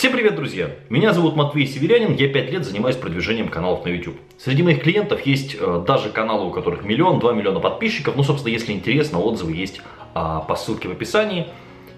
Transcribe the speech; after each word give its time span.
Всем 0.00 0.12
привет, 0.12 0.34
друзья! 0.34 0.70
Меня 0.88 1.12
зовут 1.12 1.36
Матвей 1.36 1.66
Северянин, 1.66 2.14
я 2.14 2.26
5 2.26 2.50
лет 2.50 2.64
занимаюсь 2.64 2.96
продвижением 2.96 3.48
каналов 3.48 3.84
на 3.84 3.90
YouTube. 3.90 4.16
Среди 4.38 4.62
моих 4.62 4.82
клиентов 4.82 5.26
есть 5.26 5.54
э, 5.60 5.84
даже 5.86 6.08
каналы, 6.08 6.46
у 6.46 6.50
которых 6.50 6.84
миллион, 6.84 7.18
два 7.18 7.34
миллиона 7.34 7.60
подписчиков. 7.60 8.16
Ну, 8.16 8.22
собственно, 8.22 8.50
если 8.50 8.72
интересно, 8.72 9.20
отзывы 9.20 9.52
есть 9.52 9.82
э, 9.82 9.82
по 10.14 10.56
ссылке 10.56 10.88
в 10.88 10.92
описании. 10.92 11.48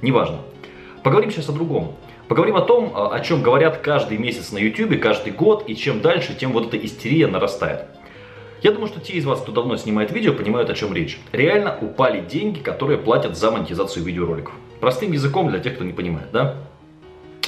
Неважно. 0.00 0.38
Поговорим 1.04 1.30
сейчас 1.30 1.48
о 1.48 1.52
другом. 1.52 1.94
Поговорим 2.26 2.56
о 2.56 2.62
том, 2.62 2.86
э, 2.86 3.14
о 3.14 3.20
чем 3.20 3.40
говорят 3.40 3.76
каждый 3.76 4.18
месяц 4.18 4.50
на 4.50 4.58
YouTube, 4.58 4.98
каждый 4.98 5.32
год, 5.32 5.68
и 5.68 5.76
чем 5.76 6.00
дальше, 6.00 6.34
тем 6.34 6.50
вот 6.50 6.74
эта 6.74 6.84
истерия 6.84 7.28
нарастает. 7.28 7.84
Я 8.64 8.72
думаю, 8.72 8.88
что 8.88 8.98
те 8.98 9.12
из 9.12 9.24
вас, 9.24 9.40
кто 9.40 9.52
давно 9.52 9.76
снимает 9.76 10.10
видео, 10.10 10.32
понимают, 10.32 10.70
о 10.70 10.74
чем 10.74 10.92
речь. 10.92 11.20
Реально 11.30 11.78
упали 11.80 12.20
деньги, 12.20 12.58
которые 12.58 12.98
платят 12.98 13.38
за 13.38 13.52
монетизацию 13.52 14.04
видеороликов. 14.04 14.54
Простым 14.80 15.12
языком 15.12 15.50
для 15.50 15.60
тех, 15.60 15.76
кто 15.76 15.84
не 15.84 15.92
понимает, 15.92 16.32
да? 16.32 16.56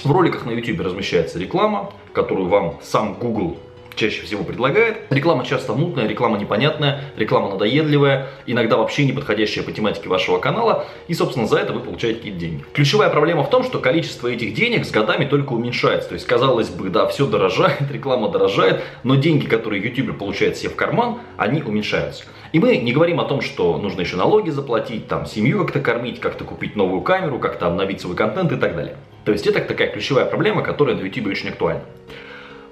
В 0.04 0.12
роликах 0.12 0.44
на 0.44 0.50
YouTube 0.50 0.80
размещается 0.80 1.38
реклама, 1.38 1.90
которую 2.12 2.48
вам 2.48 2.78
сам 2.82 3.14
Google 3.14 3.56
чаще 3.94 4.20
всего 4.20 4.44
предлагает. 4.44 4.98
Реклама 5.08 5.46
часто 5.46 5.72
мутная, 5.72 6.06
реклама 6.06 6.36
непонятная, 6.36 7.04
реклама 7.16 7.48
надоедливая, 7.48 8.28
иногда 8.44 8.76
вообще 8.76 9.06
не 9.06 9.12
подходящая 9.12 9.64
по 9.64 9.72
тематике 9.72 10.10
вашего 10.10 10.38
канала, 10.38 10.84
и, 11.08 11.14
собственно, 11.14 11.46
за 11.46 11.56
это 11.56 11.72
вы 11.72 11.80
получаете 11.80 12.18
какие-то 12.18 12.38
деньги. 12.38 12.64
Ключевая 12.74 13.08
проблема 13.08 13.44
в 13.44 13.50
том, 13.50 13.64
что 13.64 13.78
количество 13.78 14.28
этих 14.28 14.52
денег 14.52 14.84
с 14.84 14.90
годами 14.90 15.24
только 15.24 15.54
уменьшается. 15.54 16.10
То 16.10 16.14
есть, 16.16 16.26
казалось 16.26 16.68
бы, 16.68 16.90
да, 16.90 17.06
все 17.06 17.26
дорожает, 17.26 17.80
реклама 17.90 18.28
дорожает, 18.28 18.82
но 19.04 19.14
деньги, 19.14 19.46
которые 19.46 19.82
ютубер 19.82 20.12
получает 20.12 20.58
себе 20.58 20.68
в 20.68 20.76
карман, 20.76 21.20
они 21.38 21.62
уменьшаются. 21.62 22.24
И 22.54 22.60
мы 22.60 22.76
не 22.76 22.92
говорим 22.92 23.18
о 23.18 23.24
том, 23.24 23.40
что 23.40 23.78
нужно 23.78 24.02
еще 24.02 24.14
налоги 24.14 24.50
заплатить, 24.50 25.08
там, 25.08 25.26
семью 25.26 25.58
как-то 25.64 25.80
кормить, 25.80 26.20
как-то 26.20 26.44
купить 26.44 26.76
новую 26.76 27.00
камеру, 27.00 27.40
как-то 27.40 27.66
обновить 27.66 28.00
свой 28.00 28.14
контент 28.14 28.52
и 28.52 28.56
так 28.56 28.76
далее. 28.76 28.96
То 29.24 29.32
есть 29.32 29.48
это 29.48 29.60
такая 29.60 29.88
ключевая 29.88 30.24
проблема, 30.24 30.62
которая 30.62 30.94
на 30.94 31.00
YouTube 31.00 31.26
очень 31.26 31.48
актуальна. 31.48 31.82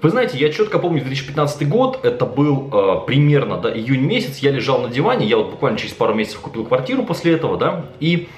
Вы 0.01 0.09
знаете, 0.09 0.37
я 0.37 0.53
четко 0.53 0.79
помню 0.79 1.03
2015 1.03 1.67
год, 1.67 1.99
это 2.03 2.25
был 2.25 2.69
э, 2.71 3.05
примерно 3.05 3.57
да, 3.57 3.77
июнь 3.77 4.05
месяц, 4.05 4.37
я 4.37 4.51
лежал 4.51 4.79
на 4.79 4.87
диване, 4.87 5.27
я 5.27 5.35
вот 5.35 5.51
буквально 5.51 5.77
через 5.77 5.93
пару 5.93 6.13
месяцев 6.13 6.39
купил 6.39 6.63
квартиру 6.63 7.03
после 7.03 7.33
этого, 7.33 7.57
да, 7.57 7.87
и 7.99 8.29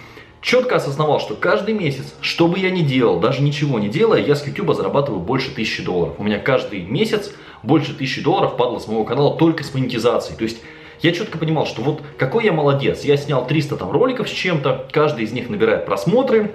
четко 0.42 0.78
осознавал, 0.78 1.20
что 1.20 1.36
каждый 1.36 1.76
месяц, 1.76 2.16
что 2.22 2.48
бы 2.48 2.58
я 2.58 2.72
ни 2.72 2.82
делал, 2.82 3.20
даже 3.20 3.44
ничего 3.44 3.78
не 3.78 3.90
делая, 3.90 4.20
я 4.20 4.34
с 4.34 4.48
YouTube 4.48 4.74
зарабатываю 4.74 5.22
больше 5.22 5.54
тысячи 5.54 5.84
долларов. 5.84 6.16
У 6.18 6.24
меня 6.24 6.40
каждый 6.40 6.82
месяц 6.82 7.32
больше 7.62 7.94
тысячи 7.94 8.24
долларов 8.24 8.58
падало 8.58 8.80
с 8.80 8.88
моего 8.88 9.04
канала 9.04 9.38
только 9.38 9.64
с 9.64 9.76
монетизацией. 9.76 10.40
То 10.40 10.44
есть 10.46 10.58
я 11.02 11.12
четко 11.12 11.38
понимал, 11.38 11.66
что 11.66 11.82
вот 11.82 12.02
какой 12.18 12.46
я 12.46 12.54
молодец, 12.54 13.04
я 13.04 13.18
снял 13.18 13.46
300 13.46 13.78
там 13.78 13.92
роликов 13.92 14.30
с 14.30 14.32
чем-то, 14.32 14.88
каждый 14.92 15.26
из 15.26 15.32
них 15.32 15.50
набирает 15.50 15.86
просмотры, 15.86 16.52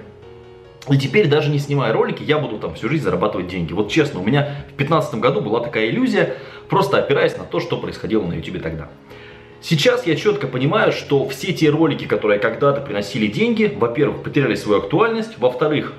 и 0.89 0.97
теперь 0.97 1.27
даже 1.27 1.51
не 1.51 1.59
снимая 1.59 1.93
ролики, 1.93 2.23
я 2.23 2.39
буду 2.39 2.57
там 2.57 2.73
всю 2.73 2.89
жизнь 2.89 3.03
зарабатывать 3.03 3.47
деньги. 3.47 3.71
Вот 3.71 3.91
честно, 3.91 4.19
у 4.19 4.23
меня 4.23 4.65
в 4.73 4.77
2015 4.77 5.15
году 5.15 5.41
была 5.41 5.59
такая 5.59 5.89
иллюзия, 5.89 6.37
просто 6.69 6.97
опираясь 6.97 7.37
на 7.37 7.43
то, 7.43 7.59
что 7.59 7.77
происходило 7.77 8.25
на 8.25 8.33
YouTube 8.33 8.61
тогда. 8.63 8.89
Сейчас 9.61 10.07
я 10.07 10.15
четко 10.15 10.47
понимаю, 10.47 10.91
что 10.91 11.29
все 11.29 11.53
те 11.53 11.69
ролики, 11.69 12.05
которые 12.05 12.39
когда-то 12.39 12.81
приносили 12.81 13.27
деньги, 13.27 13.71
во-первых, 13.77 14.23
потеряли 14.23 14.55
свою 14.55 14.79
актуальность, 14.79 15.37
во-вторых, 15.37 15.93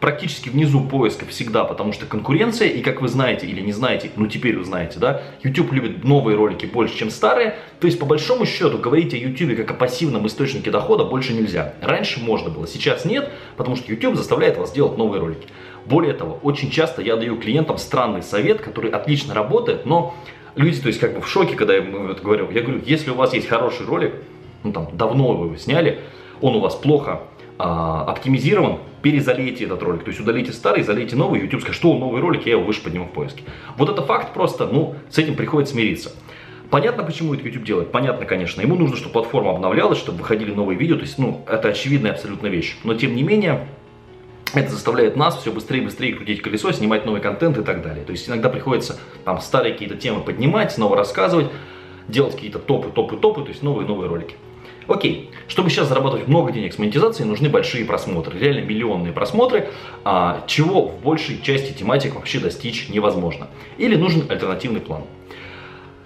практически 0.00 0.48
внизу 0.48 0.80
поиска 0.80 1.24
всегда, 1.26 1.64
потому 1.64 1.92
что 1.92 2.06
конкуренция, 2.06 2.68
и 2.68 2.82
как 2.82 3.00
вы 3.00 3.08
знаете 3.08 3.46
или 3.46 3.60
не 3.60 3.72
знаете, 3.72 4.10
ну 4.16 4.26
теперь 4.26 4.56
вы 4.56 4.64
знаете, 4.64 4.98
да, 4.98 5.22
YouTube 5.42 5.72
любит 5.72 6.04
новые 6.04 6.36
ролики 6.36 6.66
больше, 6.66 6.96
чем 6.96 7.10
старые, 7.10 7.56
то 7.80 7.86
есть 7.86 7.98
по 7.98 8.06
большому 8.06 8.44
счету 8.44 8.78
говорить 8.78 9.14
о 9.14 9.16
YouTube 9.16 9.56
как 9.56 9.70
о 9.70 9.74
пассивном 9.74 10.26
источнике 10.26 10.70
дохода 10.70 11.04
больше 11.04 11.32
нельзя. 11.32 11.74
Раньше 11.80 12.20
можно 12.20 12.50
было, 12.50 12.66
сейчас 12.66 13.04
нет, 13.04 13.30
потому 13.56 13.76
что 13.76 13.90
YouTube 13.90 14.16
заставляет 14.16 14.58
вас 14.58 14.72
делать 14.72 14.98
новые 14.98 15.20
ролики. 15.20 15.48
Более 15.86 16.14
того, 16.14 16.38
очень 16.42 16.70
часто 16.70 17.02
я 17.02 17.16
даю 17.16 17.36
клиентам 17.36 17.78
странный 17.78 18.22
совет, 18.22 18.60
который 18.60 18.90
отлично 18.90 19.34
работает, 19.34 19.86
но 19.86 20.14
люди, 20.56 20.80
то 20.80 20.88
есть 20.88 20.98
как 20.98 21.14
бы 21.14 21.20
в 21.20 21.28
шоке, 21.28 21.56
когда 21.56 21.74
я 21.74 21.82
ему 21.82 22.08
это 22.08 22.22
говорю. 22.22 22.50
Я 22.50 22.62
говорю, 22.62 22.80
если 22.84 23.10
у 23.10 23.14
вас 23.14 23.34
есть 23.34 23.48
хороший 23.48 23.86
ролик, 23.86 24.14
ну 24.62 24.72
там 24.72 24.88
давно 24.92 25.34
вы 25.34 25.46
его 25.46 25.56
сняли, 25.56 26.00
он 26.40 26.56
у 26.56 26.60
вас 26.60 26.74
плохо 26.74 27.22
а, 27.58 28.04
оптимизирован, 28.04 28.78
перезалейте 29.04 29.66
этот 29.66 29.82
ролик. 29.82 30.02
То 30.02 30.08
есть 30.08 30.20
удалите 30.20 30.50
старый, 30.50 30.82
залейте 30.82 31.14
новый, 31.14 31.42
YouTube 31.42 31.60
скажет, 31.60 31.76
что 31.76 31.96
новый 31.98 32.22
ролик, 32.22 32.46
я 32.46 32.52
его 32.52 32.64
выше 32.64 32.82
подниму 32.82 33.04
в 33.04 33.12
поиске. 33.12 33.44
Вот 33.76 33.90
это 33.90 34.00
факт 34.00 34.32
просто, 34.32 34.66
ну, 34.66 34.96
с 35.10 35.18
этим 35.18 35.34
приходится 35.34 35.74
смириться. 35.74 36.10
Понятно, 36.70 37.04
почему 37.04 37.34
это 37.34 37.44
YouTube 37.44 37.64
делает? 37.64 37.92
Понятно, 37.92 38.24
конечно. 38.24 38.62
Ему 38.62 38.76
нужно, 38.76 38.96
чтобы 38.96 39.12
платформа 39.12 39.50
обновлялась, 39.50 39.98
чтобы 39.98 40.18
выходили 40.18 40.52
новые 40.52 40.78
видео. 40.78 40.96
То 40.96 41.02
есть, 41.02 41.18
ну, 41.18 41.44
это 41.46 41.68
очевидная 41.68 42.12
абсолютно 42.12 42.46
вещь. 42.46 42.78
Но, 42.82 42.94
тем 42.94 43.14
не 43.14 43.22
менее, 43.22 43.68
это 44.54 44.70
заставляет 44.70 45.16
нас 45.16 45.38
все 45.38 45.52
быстрее 45.52 45.80
и 45.80 45.84
быстрее 45.84 46.14
крутить 46.14 46.40
колесо, 46.40 46.72
снимать 46.72 47.04
новый 47.04 47.20
контент 47.20 47.58
и 47.58 47.62
так 47.62 47.82
далее. 47.82 48.06
То 48.06 48.12
есть, 48.12 48.26
иногда 48.26 48.48
приходится 48.48 48.98
там 49.26 49.38
старые 49.42 49.74
какие-то 49.74 49.96
темы 49.96 50.22
поднимать, 50.22 50.72
снова 50.72 50.96
рассказывать, 50.96 51.48
делать 52.08 52.34
какие-то 52.36 52.58
топы, 52.58 52.88
топы, 52.88 53.18
топы, 53.18 53.42
то 53.42 53.48
есть 53.50 53.62
новые-новые 53.62 54.08
ролики. 54.08 54.36
Окей, 54.86 55.30
чтобы 55.48 55.70
сейчас 55.70 55.88
зарабатывать 55.88 56.28
много 56.28 56.52
денег 56.52 56.74
с 56.74 56.78
монетизацией, 56.78 57.28
нужны 57.28 57.48
большие 57.48 57.84
просмотры, 57.84 58.38
реально 58.38 58.60
миллионные 58.60 59.12
просмотры, 59.12 59.70
а, 60.04 60.44
чего 60.46 60.88
в 60.88 61.00
большей 61.00 61.40
части 61.40 61.72
тематик 61.72 62.14
вообще 62.14 62.38
достичь 62.38 62.88
невозможно. 62.88 63.48
Или 63.78 63.96
нужен 63.96 64.24
альтернативный 64.28 64.80
план. 64.80 65.02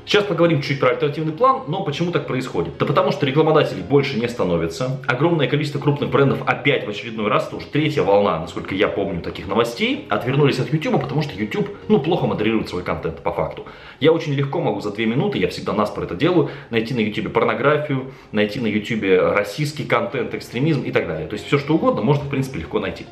Сейчас 0.09 0.25
поговорим 0.25 0.63
чуть 0.63 0.81
про 0.81 0.89
альтернативный 0.89 1.35
план, 1.35 1.65
но 1.69 1.83
почему 1.83 2.13
так 2.13 2.27
происходит? 2.27 2.79
Да 2.79 2.87
потому 2.87 3.13
что 3.13 3.27
рекламодателей 3.27 3.83
больше 3.83 4.19
не 4.19 4.27
становится. 4.27 5.03
Огромное 5.07 5.49
количество 5.49 5.79
крупных 5.81 6.09
брендов 6.09 6.39
опять 6.47 6.87
в 6.87 6.89
очередной 6.89 7.29
раз, 7.29 7.49
это 7.49 7.57
уже 7.57 7.67
третья 7.67 8.03
волна, 8.03 8.41
насколько 8.41 8.75
я 8.75 8.89
помню, 8.89 9.21
таких 9.21 9.47
новостей, 9.47 10.07
отвернулись 10.09 10.61
от 10.61 10.73
YouTube, 10.73 10.99
потому 10.99 11.21
что 11.21 11.39
YouTube, 11.39 11.69
ну, 11.89 12.01
плохо 12.01 12.27
модерирует 12.27 12.71
свой 12.71 12.85
контент 12.85 13.23
по 13.23 13.33
факту. 13.33 13.67
Я 14.01 14.13
очень 14.13 14.33
легко 14.33 14.63
могу 14.63 14.81
за 14.81 14.93
две 14.93 15.05
минуты, 15.05 15.37
я 15.37 15.49
всегда 15.49 15.75
наспор 15.75 16.05
это 16.05 16.15
делаю, 16.15 16.49
найти 16.71 16.95
на 16.95 17.01
YouTube 17.01 17.31
порнографию, 17.31 18.11
найти 18.33 18.61
на 18.61 18.67
YouTube 18.67 19.37
российский 19.37 19.85
контент, 19.85 20.33
экстремизм 20.33 20.85
и 20.85 20.91
так 20.91 21.07
далее. 21.07 21.29
То 21.29 21.35
есть 21.35 21.47
все 21.47 21.59
что 21.59 21.75
угодно 21.75 22.01
можно, 22.01 22.25
в 22.25 22.31
принципе, 22.31 22.61
легко 22.61 22.81
найти. 22.81 23.05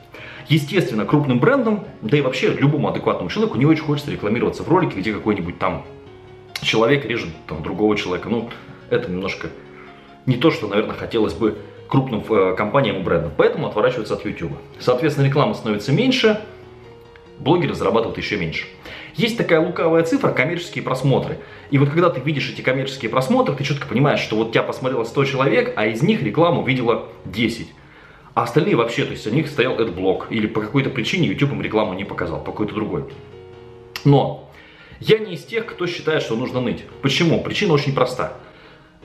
Естественно, 0.49 1.05
крупным 1.05 1.41
брендам, 1.41 1.85
да 2.01 2.17
и 2.17 2.23
вообще 2.23 2.55
любому 2.55 2.89
адекватному 2.89 3.29
человеку 3.29 3.59
не 3.59 3.67
очень 3.67 3.83
хочется 3.83 4.11
рекламироваться 4.11 4.63
в 4.63 4.69
ролике, 4.71 4.99
где 4.99 5.13
какой-нибудь 5.13 5.59
там 5.59 5.85
человек 6.67 7.07
режет 7.07 7.31
там, 7.47 7.63
другого 7.63 7.97
человека. 7.97 8.29
Ну, 8.29 8.51
это 8.91 9.11
немножко 9.11 9.49
не 10.27 10.37
то, 10.37 10.51
что, 10.51 10.67
наверное, 10.67 10.95
хотелось 10.95 11.35
бы 11.35 11.57
крупным 11.89 12.25
э, 12.29 12.55
компаниям 12.57 12.97
и 12.97 13.03
брендам. 13.03 13.33
Поэтому 13.37 13.69
отворачиваются 13.69 14.15
от 14.15 14.25
YouTube. 14.25 14.53
Соответственно, 14.79 15.27
реклама 15.27 15.55
становится 15.55 15.93
меньше, 15.93 16.41
блогеры 17.39 17.75
зарабатывают 17.75 18.19
еще 18.19 18.37
меньше. 18.37 18.67
Есть 19.15 19.39
такая 19.39 19.61
лукавая 19.61 20.03
цифра– 20.05 20.31
коммерческие 20.33 20.85
просмотры. 20.85 21.39
И 21.71 21.79
вот 21.79 21.89
когда 21.89 22.11
ты 22.11 22.21
видишь 22.21 22.51
эти 22.51 22.61
коммерческие 22.61 23.11
просмотры, 23.11 23.55
ты 23.55 23.65
четко 23.65 23.87
понимаешь, 23.87 24.21
что 24.21 24.37
вот 24.37 24.53
тебя 24.53 24.63
посмотрело 24.63 25.05
100 25.05 25.25
человек, 25.25 25.73
а 25.77 25.87
из 25.87 26.03
них 26.03 26.23
рекламу 26.23 26.65
видела 26.65 27.09
10. 27.25 27.69
А 28.35 28.43
остальные 28.43 28.77
вообще, 28.77 29.05
то 29.05 29.13
есть 29.13 29.27
у 29.27 29.31
них 29.31 29.49
стоял 29.49 29.75
этот 29.75 29.95
блок. 29.95 30.27
Или 30.29 30.47
по 30.47 30.61
какой-то 30.61 30.91
причине 30.91 31.29
YouTube 31.29 31.53
им 31.53 31.63
рекламу 31.63 31.95
не 31.95 32.05
показал, 32.05 32.45
по 32.45 32.51
какой-то 32.51 32.75
другой. 32.75 33.05
Но 34.05 34.51
я 35.01 35.19
не 35.19 35.35
из 35.35 35.45
тех, 35.45 35.67
кто 35.67 35.87
считает, 35.87 36.23
что 36.23 36.37
нужно 36.37 36.61
ныть. 36.61 36.85
Почему? 37.03 37.43
Причина 37.43 37.75
очень 37.75 37.95
проста. 37.95 38.35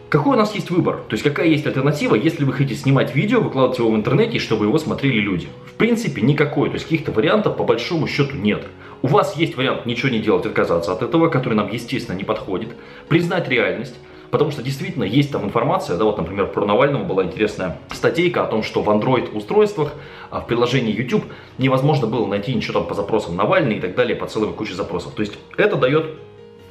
Какой 0.09 0.35
у 0.35 0.39
нас 0.39 0.53
есть 0.55 0.69
выбор? 0.69 0.97
То 1.07 1.13
есть 1.13 1.23
какая 1.23 1.47
есть 1.47 1.65
альтернатива, 1.65 2.15
если 2.15 2.43
вы 2.43 2.51
хотите 2.51 2.75
снимать 2.75 3.15
видео, 3.15 3.39
выкладывать 3.39 3.79
его 3.79 3.91
в 3.91 3.95
интернете, 3.95 4.39
чтобы 4.39 4.65
его 4.65 4.77
смотрели 4.77 5.19
люди? 5.19 5.47
В 5.65 5.73
принципе, 5.73 6.21
никакой. 6.21 6.69
То 6.69 6.75
есть 6.75 6.85
каких-то 6.85 7.13
вариантов 7.13 7.55
по 7.55 7.63
большому 7.63 8.07
счету 8.07 8.35
нет. 8.35 8.65
У 9.01 9.07
вас 9.07 9.37
есть 9.37 9.55
вариант 9.55 9.85
ничего 9.85 10.09
не 10.09 10.19
делать, 10.19 10.45
отказаться 10.45 10.91
от 10.91 11.01
этого, 11.01 11.29
который 11.29 11.53
нам, 11.53 11.71
естественно, 11.71 12.15
не 12.15 12.23
подходит. 12.23 12.69
Признать 13.07 13.47
реальность. 13.47 13.95
Потому 14.31 14.49
что 14.49 14.63
действительно 14.63 15.03
есть 15.03 15.31
там 15.31 15.43
информация, 15.43 15.97
да, 15.97 16.05
вот, 16.05 16.17
например, 16.17 16.47
про 16.47 16.65
Навального 16.65 17.03
была 17.03 17.25
интересная 17.25 17.77
статейка 17.91 18.43
о 18.43 18.47
том, 18.47 18.63
что 18.63 18.81
в 18.81 18.89
Android 18.89 19.35
устройствах, 19.35 19.93
а, 20.29 20.39
в 20.39 20.47
приложении 20.47 20.95
YouTube 20.95 21.25
невозможно 21.57 22.07
было 22.07 22.25
найти 22.25 22.53
ничего 22.53 22.79
там 22.79 22.87
по 22.87 22.93
запросам 22.93 23.35
Навальный 23.35 23.75
и 23.75 23.79
так 23.81 23.93
далее, 23.93 24.15
по 24.15 24.27
целой 24.27 24.53
куче 24.53 24.73
запросов. 24.73 25.13
То 25.15 25.21
есть 25.21 25.33
это 25.57 25.75
дает 25.75 26.15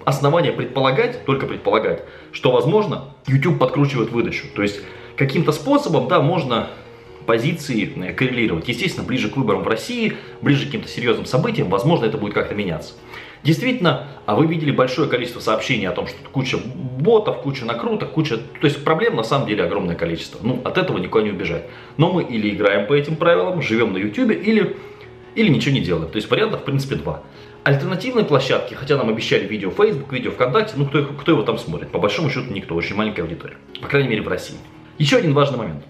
основание 0.06 0.52
предполагать, 0.52 1.26
только 1.26 1.46
предполагать, 1.46 2.02
что, 2.32 2.50
возможно, 2.50 3.05
YouTube 3.26 3.58
подкручивает 3.58 4.11
выдачу. 4.11 4.46
То 4.56 4.62
есть 4.62 4.81
каким-то 5.17 5.52
способом, 5.52 6.08
да, 6.08 6.23
можно 6.23 6.69
позиции 7.31 7.93
э, 7.94 8.12
коррелировать. 8.12 8.67
Естественно, 8.67 9.06
ближе 9.06 9.29
к 9.29 9.37
выборам 9.37 9.62
в 9.62 9.69
России, 9.69 10.17
ближе 10.43 10.62
к 10.62 10.67
каким-то 10.67 10.88
серьезным 10.88 11.27
событиям, 11.27 11.69
возможно, 11.69 12.06
это 12.06 12.19
будет 12.19 12.35
как-то 12.35 12.56
меняться. 12.56 12.94
Действительно, 13.44 14.09
а 14.27 14.35
вы 14.35 14.49
видели 14.49 14.73
большое 14.73 15.09
количество 15.09 15.38
сообщений 15.38 15.87
о 15.87 15.93
том, 15.93 16.09
что 16.09 16.17
куча 16.32 16.59
ботов, 16.59 17.43
куча 17.43 17.65
накруток, 17.65 18.11
куча... 18.11 18.38
То 18.38 18.65
есть 18.65 18.82
проблем 18.82 19.15
на 19.15 19.23
самом 19.23 19.47
деле 19.47 19.62
огромное 19.62 19.94
количество. 19.94 20.41
Ну, 20.43 20.61
от 20.65 20.77
этого 20.77 20.99
никуда 20.99 21.23
не 21.23 21.31
убежать. 21.31 21.67
Но 21.99 22.12
мы 22.12 22.25
или 22.25 22.50
играем 22.50 22.88
по 22.88 22.94
этим 22.94 23.15
правилам, 23.15 23.62
живем 23.62 23.93
на 23.93 23.99
YouTube, 23.99 24.32
или, 24.32 24.77
или 25.37 25.49
ничего 25.50 25.73
не 25.73 25.81
делаем. 25.81 26.11
То 26.11 26.17
есть 26.17 26.29
вариантов, 26.29 26.62
в 26.62 26.65
принципе, 26.65 26.97
два. 26.97 27.23
Альтернативные 27.62 28.25
площадки, 28.25 28.75
хотя 28.75 28.97
нам 28.97 29.09
обещали 29.09 29.47
видео 29.47 29.71
Facebook, 29.71 30.12
видео 30.12 30.32
ВКонтакте, 30.32 30.75
ну 30.77 30.87
кто, 30.87 31.05
кто 31.05 31.31
его 31.31 31.43
там 31.43 31.59
смотрит? 31.59 31.91
По 31.91 32.00
большому 32.00 32.29
счету 32.29 32.53
никто, 32.53 32.75
очень 32.75 32.97
маленькая 32.97 33.23
аудитория. 33.23 33.56
По 33.81 33.87
крайней 33.87 34.09
мере 34.09 34.23
в 34.23 34.29
России. 34.29 34.56
Еще 34.99 35.17
один 35.17 35.32
важный 35.32 35.59
момент. 35.59 35.85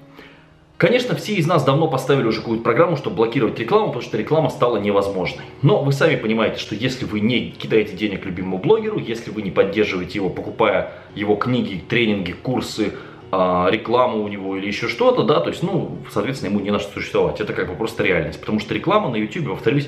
Конечно, 0.81 1.15
все 1.15 1.35
из 1.35 1.47
нас 1.47 1.63
давно 1.63 1.89
поставили 1.89 2.27
уже 2.27 2.41
какую-то 2.41 2.65
программу, 2.65 2.97
чтобы 2.97 3.17
блокировать 3.17 3.59
рекламу, 3.59 3.89
потому 3.89 4.03
что 4.03 4.17
реклама 4.17 4.49
стала 4.49 4.79
невозможной. 4.79 5.45
Но 5.61 5.83
вы 5.83 5.93
сами 5.93 6.17
понимаете, 6.17 6.59
что 6.59 6.75
если 6.75 7.05
вы 7.05 7.21
не 7.21 7.51
кидаете 7.51 7.95
денег 7.95 8.25
любимому 8.25 8.57
блогеру, 8.57 8.99
если 8.99 9.31
вы 9.31 9.43
не 9.43 9.51
поддерживаете 9.51 10.15
его, 10.15 10.31
покупая 10.31 10.95
его 11.15 11.37
книги, 11.37 11.85
тренинги, 11.87 12.33
курсы, 12.33 12.95
а, 13.31 13.69
рекламу 13.71 14.23
у 14.23 14.29
него 14.29 14.57
или 14.57 14.69
еще 14.69 14.89
что-то, 14.89 15.23
да, 15.23 15.41
то 15.41 15.51
есть, 15.51 15.63
ну, 15.63 15.99
соответственно, 16.11 16.49
ему 16.49 16.61
не 16.61 16.71
на 16.71 16.79
что 16.79 16.95
существовать. 16.95 17.43
Это 17.43 17.53
как 17.53 17.69
бы 17.69 17.75
просто 17.75 18.03
реальность. 18.03 18.41
Потому 18.41 18.59
что 18.59 18.73
реклама 18.73 19.11
на 19.11 19.17
YouTube, 19.17 19.51
повторюсь, 19.51 19.87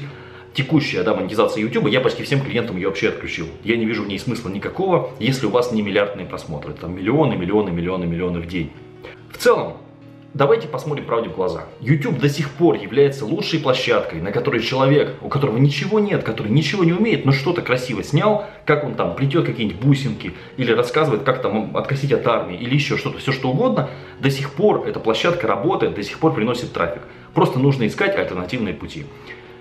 текущая 0.53 1.05
да, 1.05 1.15
монетизация 1.15 1.63
YouTube, 1.63 1.89
я 1.89 2.03
почти 2.03 2.23
всем 2.23 2.43
клиентам 2.43 2.77
ее 2.77 2.89
вообще 2.89 3.09
отключил. 3.09 3.47
Я 3.65 3.79
не 3.79 3.87
вижу 3.87 4.03
в 4.03 4.09
ней 4.09 4.19
смысла 4.19 4.51
никакого, 4.51 5.09
если 5.19 5.47
у 5.47 5.51
вас 5.51 5.73
не 5.73 5.81
миллиардные 5.81 6.27
просмотры. 6.27 6.75
Там 6.75 6.95
миллионы, 6.95 7.35
миллионы, 7.35 7.71
миллионы, 7.71 8.05
миллионы 8.05 8.41
в 8.41 8.47
день. 8.47 8.71
В 9.31 9.39
целом, 9.39 9.79
Давайте 10.35 10.67
посмотрим 10.67 11.05
правде 11.05 11.29
в 11.29 11.35
глаза. 11.35 11.65
YouTube 11.81 12.19
до 12.19 12.31
сих 12.31 12.49
пор 12.49 12.77
является 12.77 13.27
лучшей 13.27 13.61
площадкой, 13.61 14.23
на 14.23 14.33
которой 14.33 14.63
человек, 14.63 15.17
у 15.21 15.29
которого 15.29 15.59
ничего 15.59 16.01
нет, 16.01 16.25
который 16.25 16.51
ничего 16.51 16.85
не 16.85 16.95
умеет, 16.95 17.27
но 17.27 17.33
что-то 17.33 17.61
красиво 17.61 18.03
снял, 18.03 18.47
как 18.65 18.83
он 18.83 18.95
там 18.95 19.15
плетет 19.15 19.45
какие-нибудь 19.45 19.83
бусинки, 19.83 20.33
или 20.57 20.73
рассказывает, 20.73 21.23
как 21.25 21.43
там 21.43 21.77
откосить 21.77 22.13
от 22.13 22.27
армии, 22.27 22.57
или 22.57 22.73
еще 22.73 22.97
что-то, 22.97 23.19
все 23.19 23.31
что 23.31 23.51
угодно, 23.51 23.91
до 24.21 24.31
сих 24.31 24.53
пор 24.53 24.87
эта 24.87 25.01
площадка 25.01 25.47
работает, 25.47 25.95
до 25.97 26.03
сих 26.03 26.19
пор 26.19 26.33
приносит 26.33 26.73
трафик. 26.73 27.03
Просто 27.35 27.59
нужно 27.59 27.87
искать 27.87 28.17
альтернативные 28.17 28.73
пути. 28.73 29.05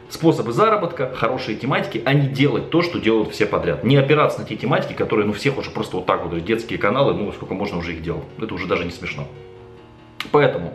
Способы 0.08 0.54
заработка, 0.54 1.14
хорошие 1.14 1.58
тематики, 1.58 2.02
а 2.06 2.14
не 2.14 2.30
делать 2.30 2.70
то, 2.70 2.82
что 2.82 2.98
делают 2.98 3.32
все 3.32 3.46
подряд. 3.46 3.84
Не 3.84 3.98
опираться 3.98 4.40
на 4.40 4.46
те 4.46 4.56
тематики, 4.56 4.94
которые, 4.94 5.28
ну, 5.28 5.34
всех 5.34 5.58
уже 5.58 5.70
просто 5.70 5.98
вот 5.98 6.06
так 6.06 6.26
вот, 6.26 6.46
детские 6.46 6.80
каналы, 6.80 7.14
ну, 7.14 7.30
сколько 7.34 7.56
можно 7.56 7.78
уже 7.78 7.92
их 7.92 8.04
делать. 8.04 8.24
Это 8.38 8.54
уже 8.54 8.68
даже 8.68 8.86
не 8.86 8.92
смешно. 8.92 9.28
Поэтому, 10.32 10.74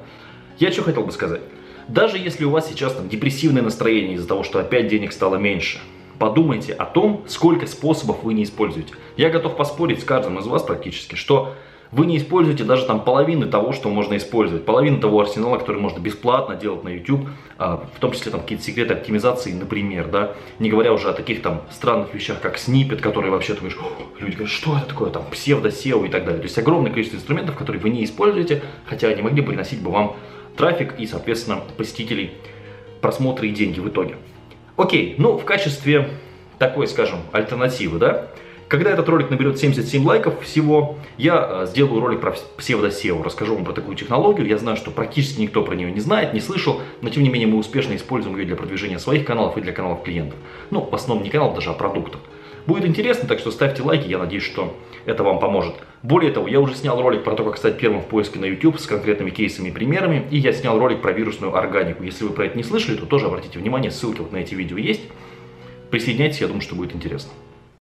я 0.58 0.72
что 0.72 0.82
хотел 0.82 1.04
бы 1.04 1.12
сказать. 1.12 1.40
Даже 1.88 2.18
если 2.18 2.44
у 2.44 2.50
вас 2.50 2.68
сейчас 2.68 2.94
там 2.94 3.08
депрессивное 3.08 3.62
настроение 3.62 4.14
из-за 4.16 4.26
того, 4.26 4.42
что 4.42 4.58
опять 4.58 4.88
денег 4.88 5.12
стало 5.12 5.36
меньше, 5.36 5.78
подумайте 6.18 6.72
о 6.72 6.84
том, 6.84 7.24
сколько 7.28 7.66
способов 7.66 8.24
вы 8.24 8.34
не 8.34 8.42
используете. 8.42 8.94
Я 9.16 9.30
готов 9.30 9.56
поспорить 9.56 10.00
с 10.00 10.04
каждым 10.04 10.38
из 10.38 10.46
вас 10.46 10.62
практически, 10.62 11.14
что 11.14 11.54
вы 11.96 12.04
не 12.04 12.18
используете 12.18 12.62
даже 12.62 12.84
там 12.84 13.00
половины 13.00 13.46
того, 13.46 13.72
что 13.72 13.88
можно 13.88 14.18
использовать, 14.18 14.66
половину 14.66 15.00
того 15.00 15.18
арсенала, 15.18 15.56
который 15.56 15.80
можно 15.80 15.98
бесплатно 15.98 16.54
делать 16.54 16.84
на 16.84 16.90
YouTube, 16.90 17.30
а, 17.56 17.88
в 17.94 18.00
том 18.00 18.12
числе 18.12 18.30
там 18.30 18.42
какие-то 18.42 18.64
секреты 18.64 18.92
оптимизации, 18.92 19.52
например, 19.54 20.08
да, 20.08 20.32
не 20.58 20.68
говоря 20.68 20.92
уже 20.92 21.08
о 21.08 21.14
таких 21.14 21.40
там 21.40 21.62
странных 21.70 22.12
вещах, 22.12 22.42
как 22.42 22.58
снипет, 22.58 23.00
которые 23.00 23.32
вообще 23.32 23.54
ты 23.54 23.60
говоришь, 23.60 23.78
люди 24.20 24.34
говорят, 24.34 24.52
что 24.52 24.76
это 24.76 24.88
такое, 24.88 25.08
там, 25.08 25.24
псевдо-SEO 25.30 26.06
и 26.06 26.10
так 26.10 26.26
далее. 26.26 26.40
То 26.40 26.46
есть 26.46 26.58
огромное 26.58 26.90
количество 26.90 27.16
инструментов, 27.16 27.56
которые 27.56 27.80
вы 27.80 27.88
не 27.88 28.04
используете, 28.04 28.62
хотя 28.84 29.08
они 29.08 29.22
могли 29.22 29.40
бы 29.40 29.48
приносить 29.48 29.80
бы 29.80 29.90
вам 29.90 30.16
трафик 30.54 30.96
и, 30.98 31.06
соответственно, 31.06 31.62
посетителей, 31.78 32.32
просмотры 33.00 33.48
и 33.48 33.52
деньги 33.52 33.80
в 33.80 33.88
итоге. 33.88 34.16
Окей, 34.76 35.14
ну, 35.16 35.38
в 35.38 35.46
качестве 35.46 36.10
такой, 36.58 36.88
скажем, 36.88 37.20
альтернативы, 37.32 37.98
да, 37.98 38.28
когда 38.68 38.90
этот 38.90 39.08
ролик 39.08 39.30
наберет 39.30 39.58
77 39.58 40.04
лайков 40.04 40.42
всего, 40.42 40.96
я 41.18 41.62
э, 41.62 41.66
сделаю 41.66 42.00
ролик 42.00 42.20
про 42.20 42.34
псевдосео, 42.56 43.22
расскажу 43.22 43.54
вам 43.54 43.64
про 43.64 43.72
такую 43.72 43.96
технологию. 43.96 44.46
Я 44.46 44.58
знаю, 44.58 44.76
что 44.76 44.90
практически 44.90 45.40
никто 45.40 45.62
про 45.62 45.74
нее 45.76 45.92
не 45.92 46.00
знает, 46.00 46.34
не 46.34 46.40
слышал, 46.40 46.80
но 47.00 47.10
тем 47.10 47.22
не 47.22 47.28
менее 47.28 47.46
мы 47.46 47.58
успешно 47.58 47.94
используем 47.94 48.36
ее 48.36 48.44
для 48.44 48.56
продвижения 48.56 48.98
своих 48.98 49.24
каналов 49.24 49.56
и 49.56 49.60
для 49.60 49.72
каналов 49.72 50.02
клиентов. 50.02 50.38
Ну, 50.70 50.80
в 50.80 50.94
основном 50.94 51.24
не 51.24 51.30
каналов 51.30 51.54
даже, 51.54 51.70
а 51.70 51.74
продуктов. 51.74 52.20
Будет 52.66 52.84
интересно, 52.84 53.28
так 53.28 53.38
что 53.38 53.52
ставьте 53.52 53.82
лайки, 53.82 54.08
я 54.08 54.18
надеюсь, 54.18 54.42
что 54.42 54.76
это 55.04 55.22
вам 55.22 55.38
поможет. 55.38 55.74
Более 56.02 56.32
того, 56.32 56.48
я 56.48 56.60
уже 56.60 56.74
снял 56.74 57.00
ролик 57.00 57.22
про 57.22 57.36
то, 57.36 57.44
как 57.44 57.58
стать 57.58 57.78
первым 57.78 58.00
в 58.00 58.06
поиске 58.06 58.40
на 58.40 58.46
YouTube 58.46 58.80
с 58.80 58.86
конкретными 58.86 59.30
кейсами 59.30 59.68
и 59.68 59.70
примерами, 59.70 60.26
и 60.32 60.38
я 60.38 60.52
снял 60.52 60.76
ролик 60.76 61.00
про 61.00 61.12
вирусную 61.12 61.54
органику. 61.54 62.02
Если 62.02 62.24
вы 62.24 62.30
про 62.30 62.46
это 62.46 62.56
не 62.56 62.64
слышали, 62.64 62.96
то 62.96 63.06
тоже 63.06 63.26
обратите 63.26 63.60
внимание, 63.60 63.92
ссылки 63.92 64.18
вот 64.18 64.32
на 64.32 64.38
эти 64.38 64.54
видео 64.54 64.78
есть. 64.78 65.02
Присоединяйтесь, 65.90 66.40
я 66.40 66.48
думаю, 66.48 66.62
что 66.62 66.74
будет 66.74 66.92
интересно. 66.96 67.30